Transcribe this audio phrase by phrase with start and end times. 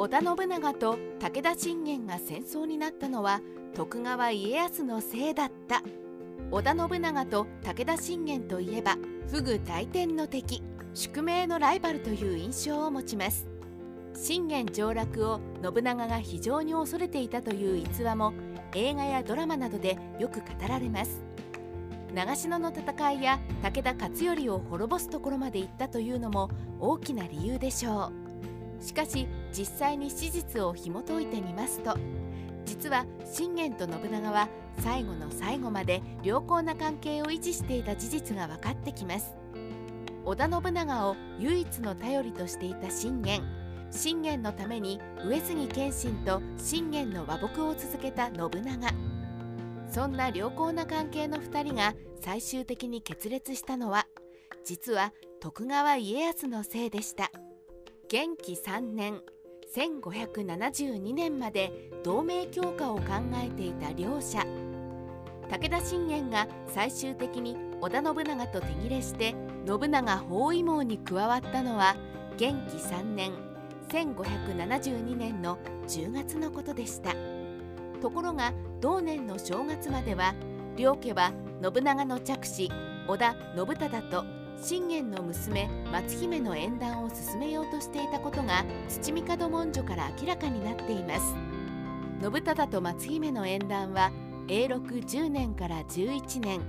[0.00, 3.40] 織田信長と武田信玄が戦争になったのは
[3.74, 5.82] 徳川家康のせいだった。
[6.52, 8.96] 織田信長と武田信玄といえば
[9.28, 10.62] 不倶大天の敵
[10.94, 13.48] 宿命のライバルという印象を持ちます。
[14.14, 18.32] 信玄上洛を信長が非常に恐れていたという逸話も
[18.76, 21.24] 映画やドラマなどでよく語られます。
[22.14, 28.28] 長篠の戦いや武田勝頼を滅ぼすところまで行ったというのも大きな理由でしょう。
[28.80, 31.96] しかし実際に史実を紐解いてみますと
[32.64, 34.48] 実は信玄と信長は
[34.80, 39.34] 最後の最後まで良好な関係を維持していた事実が分かってきます。
[40.24, 43.42] 織田信長を唯一の頼りとしていた信玄
[43.90, 48.90] 信玄のために上杉謙信と信玄の和睦を続けた信長。
[49.90, 54.06] そんな良好な関係の2人が最終的に決裂したのは
[54.62, 57.30] 実は徳川家康のせいでした。
[58.10, 59.22] 元亀3年
[59.74, 64.44] 1572年まで同盟強化を考えていた両者。
[65.50, 69.34] 武田信玄が最終的に織田信長と手切れして
[69.66, 71.96] 信長包囲網に加わったのは
[72.36, 73.32] 元亀3年
[73.88, 77.14] 1572年の10月のことでした。
[78.00, 80.34] ところが同年の正月までは
[80.76, 82.68] 両家は信長の着手
[83.08, 84.24] 織田信忠と
[84.60, 91.34] 信玄の娘松姫の縁談を進めようとしていたことが土御門文書から明らかになっています。
[92.20, 94.10] 信忠と松姫の縁談は
[94.48, 96.60] 永禄10年から11年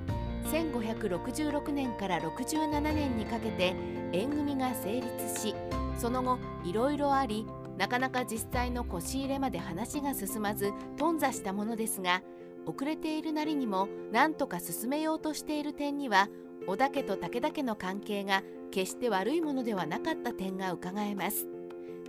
[0.51, 3.73] 1566年から67年にかけて
[4.11, 5.55] 縁組が成立し
[5.97, 7.45] その後いろいろあり
[7.77, 12.21] なかなか実際の腰入れまで話が進まず頓挫したものですが
[12.65, 16.27] 遅れているなりにも何とか進めようとしている点には
[16.67, 21.47] 織田家と武田家の関係が決して悪いものではなかった点がうかがえます。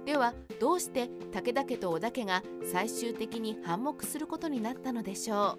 [0.05, 5.59] ではどうして武田家と織田家が最終的に反目することになったのでしょ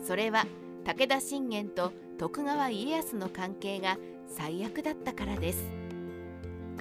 [0.00, 0.04] う？
[0.04, 0.46] それは
[0.84, 5.70] 武田信玄と徳川家康の関係が最悪だったからです。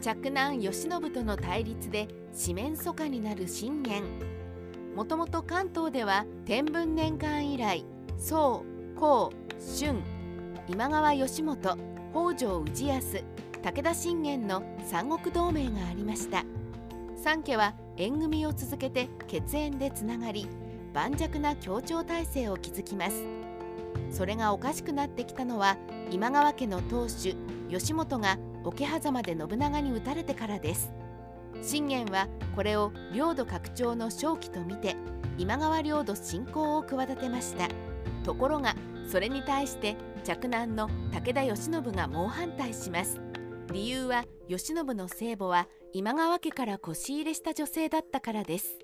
[0.01, 4.03] 嫡男慶喜との対立で四面楚歌になる信玄。
[4.95, 7.85] もともと関東では天文年間以来
[8.17, 8.63] 宋
[8.95, 9.31] 高
[9.79, 10.01] 春
[10.69, 11.77] 今川義元
[12.11, 13.23] 北条氏康
[13.63, 16.43] 武田信玄の三国同盟がありました。
[17.15, 20.47] 三家は縁組を続けて血縁でつながり
[20.93, 23.23] 盤石な協調体制を築きます。
[24.11, 25.77] それがおかしくなってきたのは
[26.11, 27.35] 今川家の当主
[27.69, 30.91] 義元が桶狭間で信長に討たれてからです。
[31.61, 32.27] 信玄は
[32.57, 34.97] これを領土拡張の正気と見て
[35.37, 37.69] 今川領土侵攻を企てました。
[38.23, 38.75] ところが
[39.07, 43.21] それに対して嫡男の武田義信が猛反対します。
[43.71, 48.77] 理由は義信の聖母は今川家から腰入れした女性だったからです。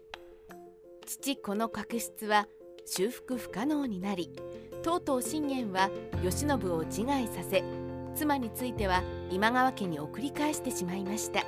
[1.06, 2.48] 父この確執は
[2.86, 4.32] 修復不可能になり
[4.82, 5.90] とうとう信玄は
[6.22, 7.64] 慶喜を自害させ
[8.16, 11.42] 妻については今川家に送り返してしまいました。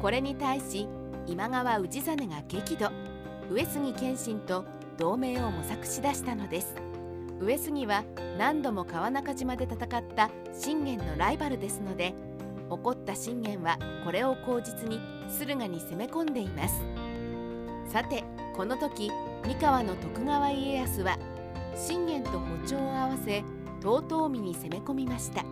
[0.00, 0.88] これに対し
[1.26, 2.90] 今川氏真が激怒。
[3.50, 4.64] 上杉謙信と
[4.96, 6.87] 同盟を模索しだしたのです。
[7.40, 8.04] 上杉は
[8.36, 12.14] 何度も川中島で戦った信玄のライバルですので
[12.68, 16.82] 怒った信玄はこれを口実に駿河に攻め込んでいます。
[17.86, 19.10] さてこの時
[19.44, 21.16] 三河の徳川家康は
[21.74, 23.44] 信玄と歩調を合わせ
[23.80, 24.02] 遠
[24.34, 25.44] 江に攻め込みました。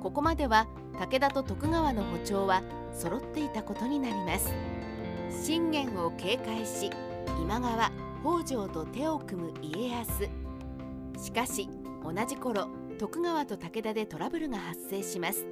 [0.00, 0.66] ここまでは
[0.98, 4.52] 武田と徳川の歩調は揃っていたことになります。
[5.30, 6.90] 信玄を警戒し
[7.40, 7.90] 今川
[8.22, 10.28] 北条と手を組む家康。
[11.18, 11.68] しかし
[12.02, 15.46] 同じ頃徳川と武田でトラブルが発生します。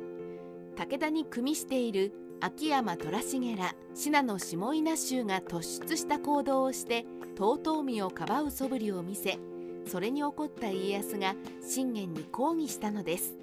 [0.76, 7.04] 武田に組みしている秋山虎重ら信濃下稲衆が突出した行動をして
[7.36, 9.38] 遠江をかばう素振りを見せ
[9.86, 13.36] それに怒った家康が信玄に抗議したのです。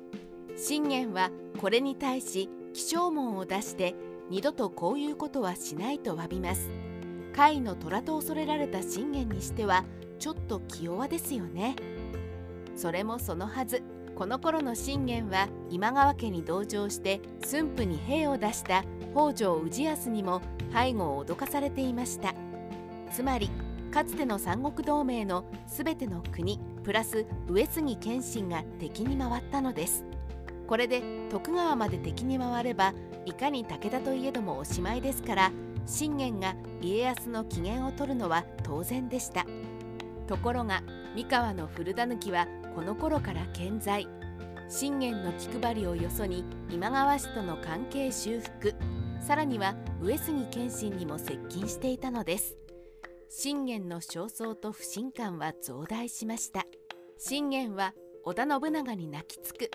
[0.57, 3.95] 信玄はこれに対し起請文を出して
[4.29, 6.69] 二度とこういうことはしないと詫びます。
[7.35, 9.85] 甲斐の虎と恐れられた信玄にしては
[10.19, 11.75] ちょっと気弱ですよね。
[12.79, 13.83] それもそのはず。
[14.15, 20.41] この頃の信玄は今川家に同情して駿府に兵を出した北条氏康にも
[20.73, 22.33] 背後を脅かされていました。
[23.11, 23.49] つまり
[23.91, 30.05] かつての三国同盟の全ての国プラス上杉謙信が敵に回ったのです。
[30.65, 32.93] これで徳川まで敵に回れば
[33.25, 35.51] いかに武田といえどもおしまいですから
[35.85, 39.45] 信玄が家康の機嫌を取るのは当然でした。
[40.29, 40.83] ところが
[41.15, 44.07] 三河の古狸はこの頃から健在。
[44.69, 48.75] 信玄の気配りをよそに今川氏との関係修復。
[49.19, 52.55] さらには上杉謙信にも接近していたのです。
[53.27, 56.67] 信玄の焦燥と不信感は増大しました。
[57.17, 59.71] 信玄は織田信長に泣きつく。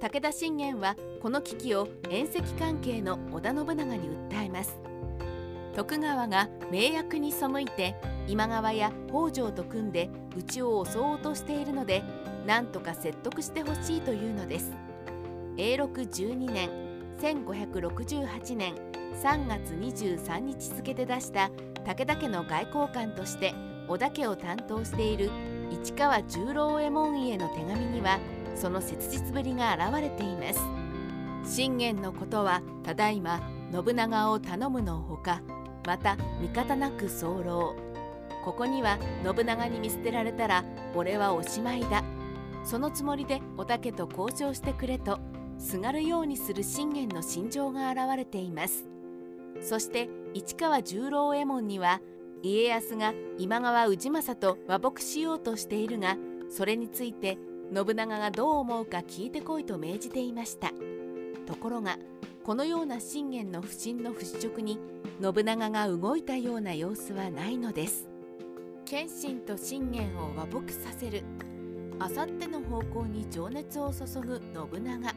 [0.00, 4.76] 武田信玄はこの危機を縁石関係の織田信長に訴えます。
[5.76, 7.94] 徳川が名役に背いて
[8.28, 12.02] 今川や北条と組んでうちを襲おうとしているので
[12.46, 14.72] 何とか説得してほしいというのです。
[15.56, 16.70] 永禄12年
[17.18, 18.74] 1568年
[19.22, 21.50] 3月23日付で出した
[21.84, 23.54] 武田家の外交官として
[23.88, 25.30] 織田家を担当している
[25.70, 28.20] 市川十郎右衛門への手紙には
[28.54, 30.60] その切実ぶりが現れています。
[31.44, 33.40] 信玄のことはただいま
[33.72, 35.40] 信長を頼むのほか
[35.86, 37.74] また味方なく候
[38.44, 40.64] ここには信長に見捨てられたら
[40.94, 42.02] 俺はおしまいだ。
[42.64, 45.18] そのつもりでおたけと交渉してくれと
[45.58, 48.84] すがるようにする信玄の心情が現れています。
[49.60, 52.00] そして市川十郎右衛門には
[52.42, 56.16] 家康が今川氏政と和睦しようとしているが
[56.50, 57.38] それについて
[57.74, 60.70] 信長がどう思うか聞いてこいと命じていました。
[61.46, 61.98] ところが
[62.44, 64.78] このような信玄の不信の払拭に
[65.20, 68.07] 信長が動いたような様子はないのです。
[68.90, 71.22] 謙信と信玄を和睦させる。
[71.98, 74.40] あさっての方向に情熱を注ぐ
[74.72, 75.14] 信長。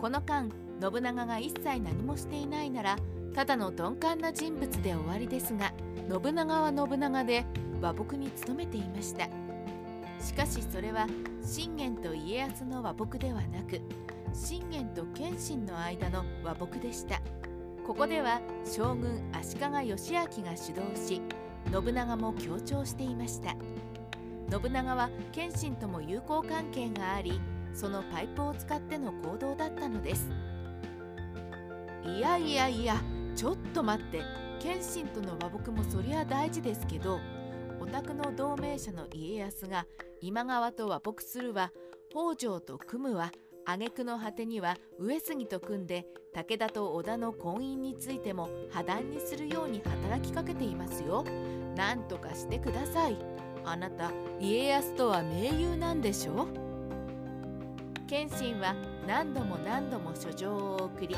[0.00, 0.50] この間
[0.82, 2.96] 信長が一切何もしていないなら
[3.36, 5.72] ただの鈍感な人物で終わりですが
[6.10, 7.46] 信長は信長で
[7.80, 9.28] 和睦に努めていました。
[10.20, 11.06] しかしそれは
[11.40, 13.80] 信玄と家康の和睦ではなく
[14.32, 17.22] 信玄と謙信の間の和睦でした。
[17.86, 21.22] ここでは将軍足利義昭が主導し
[21.72, 23.54] 信長も強調していました。
[24.50, 27.40] 信長は謙信とも友好関係があり
[27.72, 30.30] そのパイプを使っての行動だったのです。
[32.04, 32.96] いやいやいや
[33.34, 34.22] ちょっと待って。
[34.64, 37.20] 謙信との和睦もそりゃ大事ですけど
[37.80, 39.84] お宅の同盟者の家康が
[40.22, 41.70] 今川と和睦するは
[42.10, 43.30] 北条と組むは
[43.66, 51.24] 挙句の果てには上杉と組んで武田と織田の婚姻についても破談にするように働きかけていますよ。
[51.76, 53.16] なんとかしてください。
[53.64, 56.46] あなた家康とは盟友なんでしょ？
[58.06, 58.74] 謙信は
[59.06, 61.16] 何度も何度も書状を送り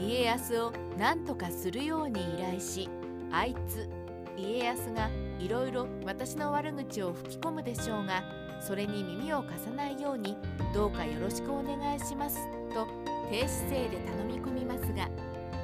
[0.00, 2.88] 家康を何とかするように依頼し
[3.30, 3.88] あいつ
[4.36, 8.24] 家康がいろいろ私の悪口を吹き込むでしょうが
[8.66, 10.36] それに耳を貸さないように
[10.72, 12.38] どうかよろしくお願いします
[12.72, 12.86] と
[13.30, 15.08] 低姿勢で頼み込みますが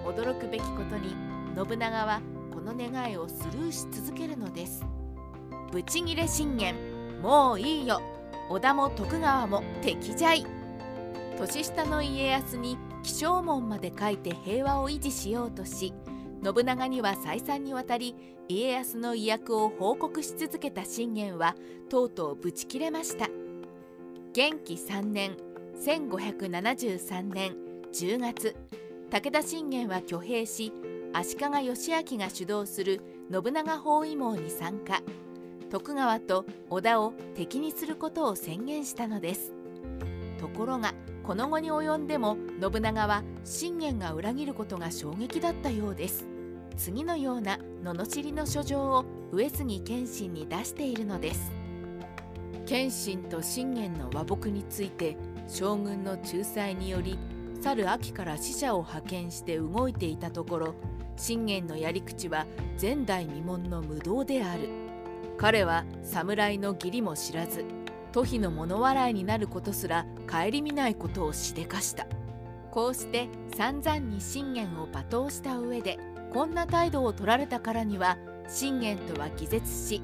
[0.04, 1.14] 驚くべきことに
[1.56, 2.20] 信長は
[2.52, 4.84] この願いをスルーし続けるのです。
[5.72, 6.74] ブチギレ信玄
[7.22, 8.00] もういいよ。
[8.50, 10.44] 織田も徳川も敵じゃい。
[11.38, 15.94] 年下の家康に起請文まで書いて平和を維持しようとし
[16.42, 18.14] 信長には再三にわたり
[18.48, 21.54] 家康の威訳を報告し続けた信玄は
[21.88, 23.28] とうとうブチ切れました。
[24.32, 25.36] 元亀3年
[25.84, 27.56] 1573年
[27.92, 28.56] 10月
[29.10, 30.72] 武田信玄は挙兵し
[31.12, 35.02] 足利義昭が主導する信長包囲網に参加。
[35.70, 39.52] 徳川と織田を敵にすることを宣言したのです。
[40.38, 46.29] ところがこの後に及んでも信長は信玄が裏切ることが衝撃だったようです。
[46.76, 51.52] 次のような罵りの書状を上杉謙信に出しているのです。
[52.66, 55.16] 謙信と信玄の和睦について
[55.48, 57.18] 将軍の仲裁により
[57.60, 60.74] 去る秋から使者を派遣して動いていたところ
[61.16, 62.46] 信玄のやり口は
[62.80, 64.68] 前代未聞の無道である。
[65.36, 67.64] 彼は侍の義理も知らず
[68.12, 72.06] 都比の物笑いになることすら顧みないことをしでかした。
[72.70, 75.98] こうして散々に信玄を罵倒した上で
[76.32, 78.16] こんな態度を取られたからには
[78.48, 80.00] 信玄とは気絶し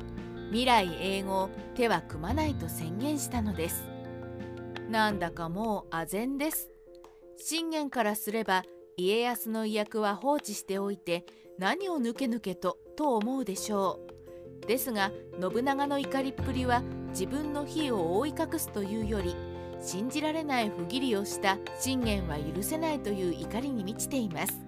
[0.50, 3.85] 未来永劫手は組まないと宣言したのです。
[4.90, 6.71] なんだかもう唖然です。
[7.37, 8.64] 信玄からすれば
[8.97, 11.26] 家康の威訳は放置しておいて
[11.59, 14.00] 何を抜け抜けとと思うでしょ
[14.62, 14.66] う。
[14.66, 19.37] ですが信長の怒りっぷりは自分の非を覆い隠すというより
[19.80, 24.65] 信じられない不義理をした信玄は許せないという怒りに満ちています。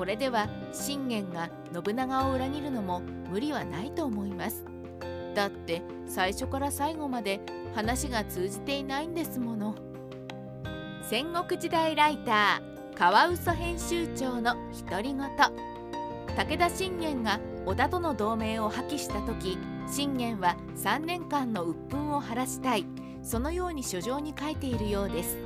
[0.00, 4.64] これでは信玄が信長を裏切るのも無理はないと思います。
[5.34, 7.38] だって最初から最後まで
[7.74, 9.74] 話が通じていないんですもの。
[11.02, 14.54] 戦国時代ライターカワウソ編集長の
[14.88, 15.18] 独り言。
[16.34, 22.86] 武田信玄が織田との同盟を破棄した時信玄は3年間の鬱憤を晴らしたい。
[23.22, 25.36] そのように書状に書いているようです。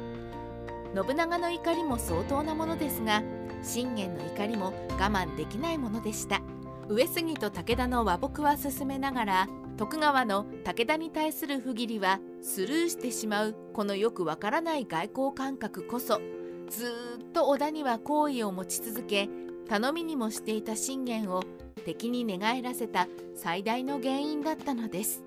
[0.95, 3.21] 信長の怒りも相当なものですが
[3.65, 6.41] 信玄の怒りも我慢できないものでした
[6.89, 16.21] 上杉と武田の和睦は進めながら徳川の武田に対する不義理はスルーしてしまうこのよくわからない外交感覚こそ
[16.69, 19.29] ずっと織田には好意を持ち続け
[19.69, 21.43] 頼みにもしていた信玄を
[21.85, 25.23] 敵に寝返らせた最大の原因だったのです。